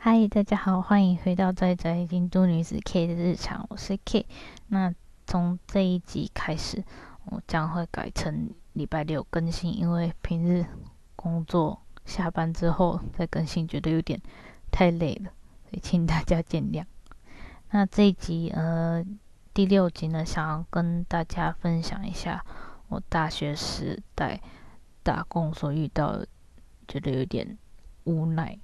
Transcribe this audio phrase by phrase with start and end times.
[0.00, 4.24] 嗨，大家好，欢迎回到在在京都女子 K 的日常，我是 K。
[4.68, 4.94] 那
[5.26, 6.84] 从这一集开始，
[7.24, 10.64] 我将会改成礼拜六更新，因为平日
[11.16, 14.22] 工作下班之后再更新，觉得有点
[14.70, 15.32] 太累了，
[15.64, 16.84] 所以请大家见谅。
[17.72, 19.04] 那这一集，呃，
[19.52, 22.44] 第六集呢，想要跟大家分享一下
[22.86, 24.40] 我大学时代
[25.02, 26.24] 打工所遇到，
[26.86, 27.58] 觉得有点
[28.04, 28.56] 无奈。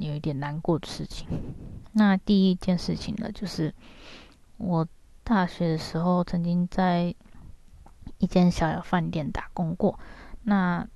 [0.00, 1.26] 有一点难过的事情。
[1.92, 3.74] 那第一件事情呢，就是
[4.58, 4.86] 我
[5.24, 7.14] 大学的时候曾经在
[8.18, 9.98] 一间小小饭店打工过。
[10.42, 10.86] 那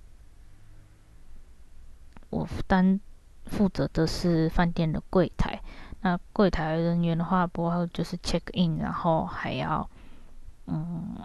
[2.29, 3.01] 我担
[3.47, 5.61] 负责的是饭店的柜台。
[6.03, 9.89] 那柜台人员的话，不过就是 check in，然后还要
[10.67, 11.17] 嗯，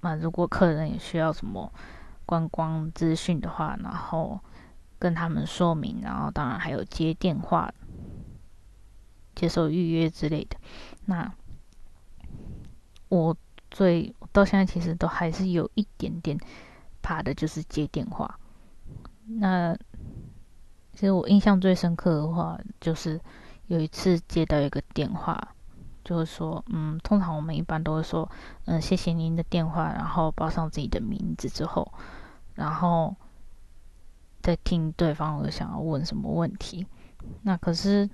[0.00, 1.70] 那如果客人也需要什么
[2.24, 4.40] 观光资讯的话，然后。
[5.04, 7.70] 跟他们说明，然后当然还有接电话、
[9.34, 10.56] 接受预约之类的。
[11.04, 11.30] 那
[13.10, 13.36] 我
[13.70, 16.38] 最到现在其实都还是有一点点
[17.02, 18.40] 怕的，就是接电话。
[19.26, 19.76] 那
[20.94, 23.20] 其实我印象最深刻的话，就是
[23.66, 25.54] 有一次接到一个电话，
[26.02, 28.26] 就是说，嗯，通常我们一般都会说，
[28.64, 31.92] 嗯，谢谢您的电话，然后报上自己的名字之后，
[32.54, 33.14] 然后。
[34.44, 36.86] 在听对方我想要问什么问题，
[37.44, 38.06] 那可是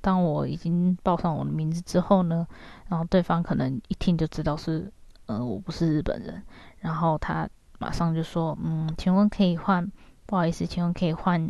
[0.00, 2.44] 当我已经报上我的名字之后呢，
[2.88, 4.92] 然后对方可能一听就知道是
[5.26, 6.42] 呃我不是日本人，
[6.80, 9.88] 然后他马上就说嗯，请问可以换？
[10.26, 11.48] 不好意思，请问可以换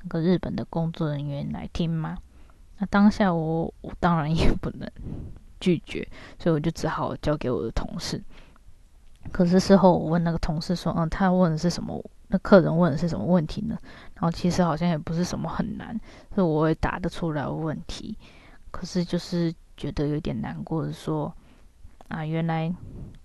[0.00, 2.16] 那个日本的工作人员来听吗？
[2.78, 4.90] 那当下我我当然也不能
[5.60, 8.24] 拒绝，所以我就只好交给我的同事。
[9.30, 12.02] 可是事后我问那个同事说，嗯，他问的是什么？
[12.30, 13.78] 那客人问的是什么问题呢？
[14.14, 15.98] 然后其实好像也不是什么很难，
[16.34, 18.18] 是我也答得出来问题。
[18.70, 21.34] 可是就是觉得有点难过，说
[22.08, 22.70] 啊，原来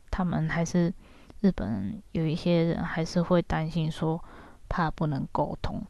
[0.10, 0.94] 他们还是
[1.42, 4.24] 日本有一些人还是会担心说
[4.70, 5.84] 怕不能沟通，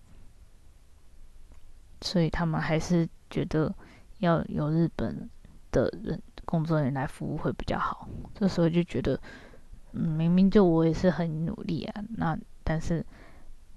[2.02, 3.72] 所以他们还是觉得
[4.18, 5.30] 要有日本
[5.72, 8.10] 的人工作人员来服务会比较好。
[8.34, 9.20] 这时候就觉得，
[9.92, 12.36] 嗯，明明就我也是很努力啊，那。
[12.64, 13.06] 但是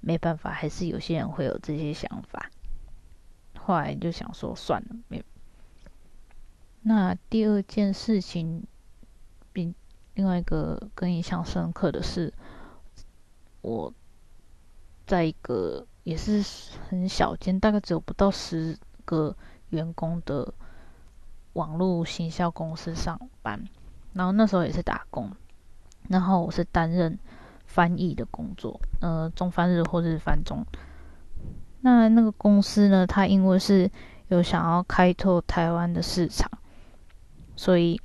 [0.00, 2.50] 没办法，还是有些人会有这些想法。
[3.58, 5.24] 后来就想说算了，没。
[6.82, 8.64] 那第二件事情，
[9.52, 9.74] 比
[10.14, 12.32] 另外一个更印象深刻的是，
[13.60, 13.92] 我
[15.04, 16.44] 在一个也是
[16.88, 19.36] 很小间，大概只有不到十个
[19.70, 20.54] 员工的
[21.54, 23.64] 网络行销公司上班，
[24.12, 25.32] 然后那时候也是打工，
[26.08, 27.18] 然后我是担任。
[27.66, 30.64] 翻译的工作，呃，中翻日或日翻中。
[31.82, 33.90] 那那个公司呢，它因为是
[34.28, 36.50] 有想要开拓台湾的市场，
[37.54, 38.00] 所以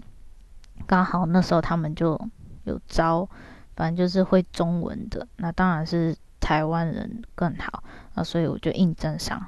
[0.85, 2.19] 刚好那时候他们就
[2.65, 3.27] 有招，
[3.75, 5.25] 反正就是会中文的。
[5.37, 7.83] 那当然是台湾人更好
[8.13, 9.41] 啊，所以我就应征上。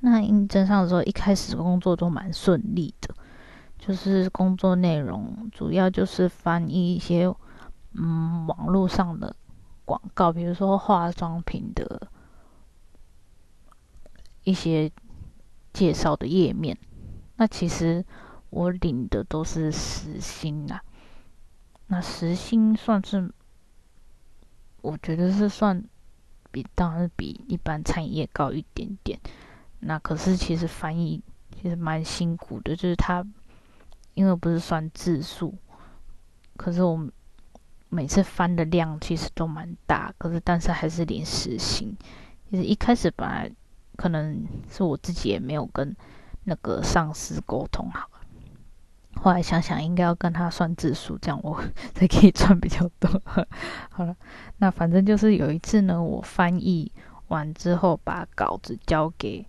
[0.00, 3.14] 那应征上的时候，一开始工作都蛮顺利的，
[3.78, 7.32] 就是工作内容主要就是翻译一些。
[7.96, 9.36] 嗯，网络上的
[9.84, 12.08] 广告，比如说化妆品的
[14.42, 14.90] 一些
[15.72, 16.76] 介绍的页面，
[17.36, 18.04] 那其实
[18.50, 20.80] 我领的都是实薪呐。
[21.86, 23.32] 那实薪算是，
[24.80, 25.84] 我觉得是算
[26.50, 29.20] 比当然比一般餐饮业高一点点。
[29.80, 31.22] 那可是其实翻译
[31.54, 33.24] 其实蛮辛苦的，就是它
[34.14, 35.54] 因为不是算字数，
[36.56, 37.12] 可是我们。
[37.94, 41.96] 每次翻的量其实都蛮大，可是但是还是临时性。
[42.50, 43.48] 其实一开始本来
[43.96, 45.94] 可能是我自己也没有跟
[46.42, 48.10] 那个上司沟通好，
[49.22, 51.62] 后来想想应该要跟他算字数，这样我
[51.94, 53.08] 才可以赚比较多。
[53.90, 54.16] 好了，
[54.58, 56.90] 那反正就是有一次呢，我翻译
[57.28, 59.46] 完之后把稿子交给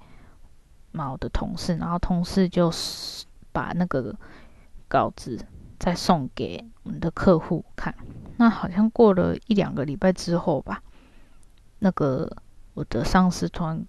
[0.93, 2.72] 我的同事，然后同事就
[3.52, 4.16] 把那个
[4.87, 5.43] 稿子
[5.79, 7.93] 再送给我们的客户看。
[8.37, 10.82] 那好像过了一两个礼拜之后吧，
[11.79, 12.29] 那个
[12.73, 13.85] 我的上司突然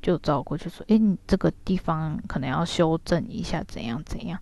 [0.00, 4.40] 就找过去说：“哎，你这个地方可能要修正一下，怎样怎样。”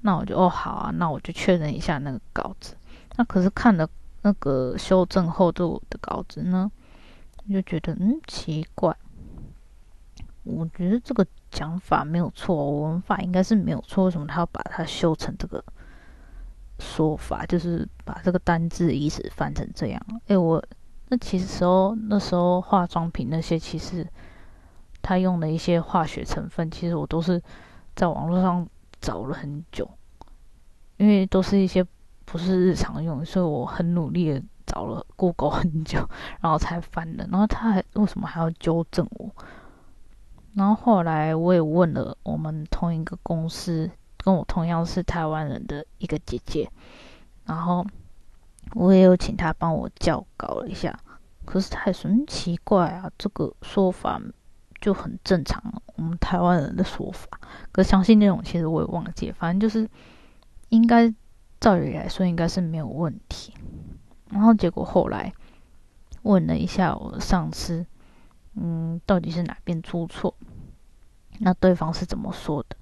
[0.00, 2.76] 那我就哦好啊，那我就确认一下那个稿子。
[3.16, 3.88] 那可是看了
[4.22, 6.70] 那个修正后的的稿子呢，
[7.46, 8.96] 我就觉得嗯奇怪。
[10.42, 15.64] 我觉得这个讲法没有错，文法应该是没有错，为什么他要把它修成这个？
[16.78, 20.00] 说法就是把这个单字意思翻成这样。
[20.26, 20.62] 哎，我
[21.08, 24.06] 那其实时候那时候化妆品那些其实
[25.02, 27.40] 他用的一些化学成分，其实我都是
[27.94, 28.66] 在网络上
[29.00, 29.88] 找了很久，
[30.96, 31.84] 因为都是一些
[32.24, 36.08] 不是日常用，所以我很努力的找了 Google 很久，
[36.40, 37.28] 然后才翻的。
[37.30, 39.30] 然后他还为什么还要纠正我？
[40.54, 43.90] 然后后来我也问了我们同一个公司，
[44.24, 46.70] 跟我同样是台湾人的一个姐姐，
[47.44, 47.86] 然后
[48.72, 50.98] 我也有请她帮我校稿了一下。
[51.44, 54.18] 可是她也说很奇怪啊，这个说法
[54.80, 55.62] 就很正常，
[55.96, 57.38] 我们台湾人的说法。
[57.70, 59.86] 可是详细内容其实我也忘记，反正就是
[60.70, 61.12] 应该
[61.60, 63.52] 照理来说应该是没有问题。
[64.30, 65.34] 然后结果后来
[66.22, 67.84] 问了一下我的上司，
[68.54, 70.34] 嗯，到底是哪边出错？
[71.40, 72.76] 那对方是怎么说的？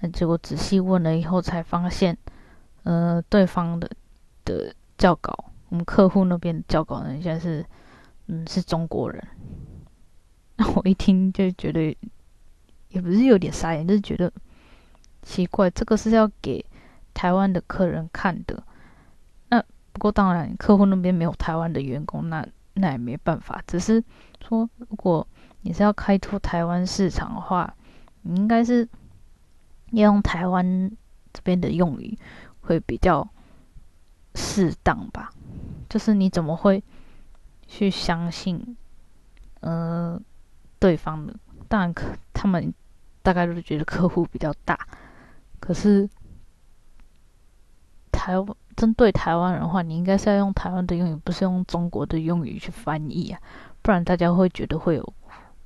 [0.00, 2.16] 那结果仔细问了以后才发现，
[2.82, 3.90] 呃，对方的
[4.44, 7.64] 的教稿，我们客户那边的教稿人现在是。
[8.26, 9.22] 嗯，是中国人。
[10.56, 11.94] 那 我一听就觉得，
[12.88, 14.32] 也不是有点傻眼，就是觉得
[15.20, 15.68] 奇怪。
[15.68, 16.64] 这个是要给
[17.12, 18.62] 台湾的客人看的。
[19.50, 19.62] 那
[19.92, 23.62] 不过当然，客户那边没有台湾的员工，那那也没办法。
[23.66, 24.02] 只是
[24.40, 25.28] 说，如果
[25.60, 27.74] 你是要开拓台湾市场的话，
[28.22, 28.88] 你应该是
[30.00, 30.90] 要用台湾
[31.32, 32.18] 这边的用语
[32.60, 33.28] 会比较
[34.34, 35.30] 适当吧？
[35.88, 36.82] 就是你怎么会？
[37.66, 38.76] 去相信，
[39.60, 40.20] 呃，
[40.78, 41.34] 对方的，
[41.66, 42.04] 当然可，
[42.34, 42.72] 他们
[43.22, 44.78] 大概都是觉得客户比较大，
[45.58, 46.08] 可是
[48.12, 53.40] 台湾针对台湾人的话，你应该是要用台湾的用语，不是用中国的用语去翻译啊，
[53.80, 55.14] 不然大家会觉得会有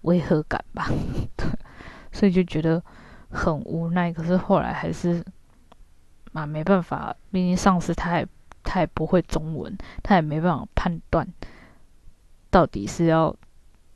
[0.02, 0.88] 违和感吧？
[1.36, 1.46] 对，
[2.12, 2.82] 所以就觉得
[3.30, 4.12] 很无奈。
[4.12, 5.24] 可是后来还是
[6.32, 8.26] 啊没办法，毕竟上司他也
[8.62, 11.26] 他也不会中文，他也没办法判断。
[12.50, 13.34] 到底是要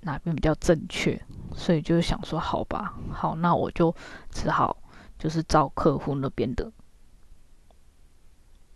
[0.00, 1.20] 哪边比较正确？
[1.54, 3.94] 所以就想说，好吧，好，那我就
[4.30, 4.76] 只好
[5.18, 6.70] 就是照客户那边的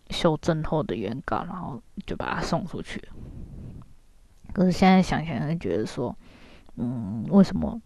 [0.09, 3.03] 修正后的原稿，然后就把它送出去。
[4.53, 6.15] 可是现在想想，就觉得说，
[6.75, 7.79] 嗯，为什么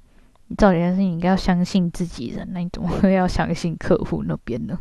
[0.55, 4.79] 照理来说你应该要相信自己人，那你怎么会要相信客户那边呢？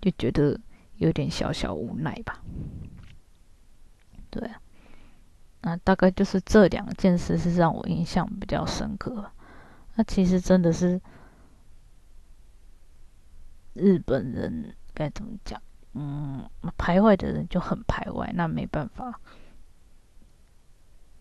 [0.00, 0.58] 就觉得
[0.96, 2.42] 有点小小无奈吧。
[4.30, 4.60] 对啊。
[5.64, 9.30] 那大概就是这两件事是让我印象比较深刻。
[9.94, 11.00] 那其实真的是
[13.74, 15.62] 日本人该怎么讲？
[15.94, 19.20] 嗯，排外的人就很排外，那没办法，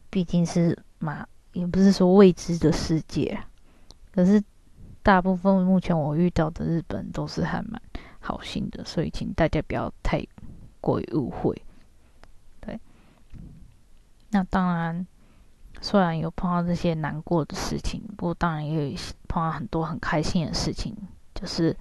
[0.09, 3.43] 毕竟是嘛，也不是说未知的世界。
[4.11, 4.43] 可是
[5.03, 7.81] 大部分目前我遇到的日本都是还蛮
[8.19, 10.25] 好心的，所以请大家不要太
[10.79, 11.59] 过于误会。
[12.59, 12.79] 对
[14.29, 15.05] 那当然，
[15.81, 18.97] 虽然有碰到这些难过的事情，不过当然也有
[19.27, 20.95] 碰到很多很开心的事情。
[21.33, 21.75] 就是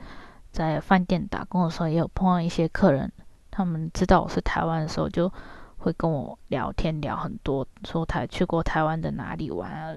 [0.50, 3.12] 在饭店打工的时候，也有碰到一些客人，
[3.50, 5.30] 他们知道我是台湾的时候，就
[5.76, 9.94] 会跟我聊天聊很多，说他去过台湾的哪里玩啊，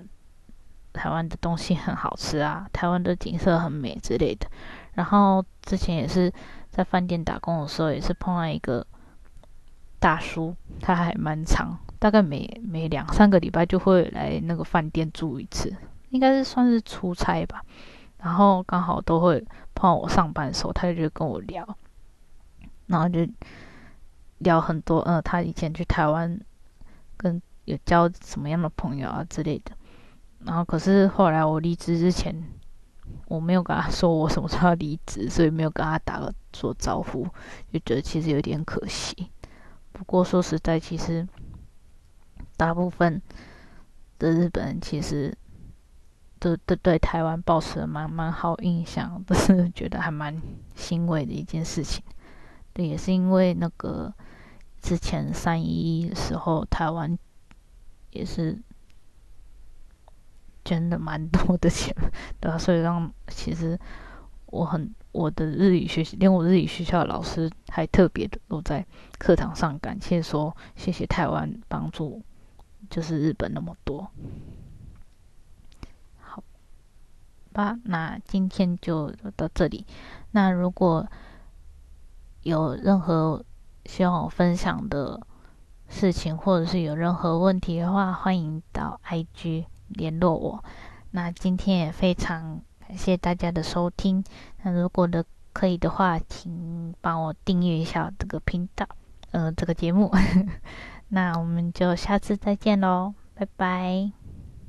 [0.94, 4.48] 台湾的东西很好吃啊， 台湾的景色很美之类的。
[4.94, 6.31] 然后之前也是
[6.69, 8.86] 在饭店打工的时候，也是碰到一个
[10.00, 11.78] 大叔，他还蛮长。
[12.00, 15.75] 大概每每两三个礼拜就会来那个饭店住一次，
[16.10, 17.63] 应该是算是出差吧。
[18.18, 19.40] 然后刚好都会
[19.73, 21.66] 碰到我上班的时候，他就跟我聊，
[22.88, 23.28] 然后就
[24.40, 26.40] 聊很多，呃，他以前去台湾
[27.18, 29.71] 跟有交什么样的朋友啊之类的。
[30.45, 32.35] 然后可是后来我离职之前，
[33.28, 37.26] 我没有跟他说我什么时候离职，所以没有跟他打个做招呼，
[37.71, 39.31] 就觉得其实有点可惜。
[39.92, 41.28] 不过说实在，其实。
[42.56, 43.19] 大部分
[44.19, 45.35] 的日本人其实
[46.40, 50.40] 都都对台湾保持了蛮蛮好印象，都是觉得还蛮
[50.76, 52.04] 欣慰的一件事情。
[52.71, 54.14] 对，也是因为那个
[54.80, 57.18] 之前三一一的时候，台湾
[58.12, 58.62] 也是
[60.63, 61.95] 捐的蛮多的钱，
[62.39, 62.57] 对吧？
[62.57, 63.79] 所以让其实
[64.47, 68.85] 我很我的日语学习，连我日语学校的老师还特别的都在
[69.17, 72.23] 课堂上感谢说，谢谢台湾帮助。
[72.89, 74.11] 就是日本那么多，
[76.19, 76.43] 好
[77.53, 79.85] 吧，那今天就到这里。
[80.31, 81.07] 那如果
[82.41, 83.43] 有任何
[83.85, 85.25] 希望我分享的
[85.87, 90.64] 事情，或者是有任何问题的话，欢迎到 IG 联络我。
[91.12, 94.23] 那今天也非常感谢大家的收听。
[94.64, 95.23] 那如果的
[95.54, 98.88] 可以的话，请帮我订阅一下这个频道，
[99.31, 100.12] 呃，这个节目。
[101.09, 104.22] 那我们就下次再见喽，拜拜。